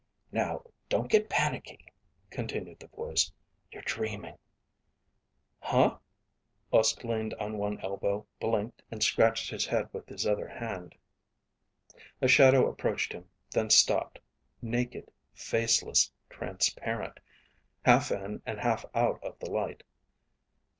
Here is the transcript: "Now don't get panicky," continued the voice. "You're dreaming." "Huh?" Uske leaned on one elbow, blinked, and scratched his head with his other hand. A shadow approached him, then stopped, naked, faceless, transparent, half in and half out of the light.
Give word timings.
"Now 0.31 0.63
don't 0.89 1.11
get 1.11 1.29
panicky," 1.29 1.85
continued 2.31 2.79
the 2.79 2.87
voice. 2.87 3.31
"You're 3.71 3.83
dreaming." 3.83 4.35
"Huh?" 5.59 5.99
Uske 6.73 7.03
leaned 7.03 7.35
on 7.35 7.59
one 7.59 7.79
elbow, 7.81 8.25
blinked, 8.39 8.81
and 8.89 9.03
scratched 9.03 9.51
his 9.51 9.67
head 9.67 9.89
with 9.93 10.09
his 10.09 10.25
other 10.25 10.47
hand. 10.47 10.95
A 12.19 12.27
shadow 12.27 12.67
approached 12.67 13.13
him, 13.13 13.29
then 13.51 13.69
stopped, 13.69 14.17
naked, 14.59 15.11
faceless, 15.35 16.11
transparent, 16.31 17.19
half 17.85 18.09
in 18.11 18.41
and 18.43 18.59
half 18.59 18.83
out 18.95 19.23
of 19.23 19.37
the 19.37 19.51
light. 19.51 19.83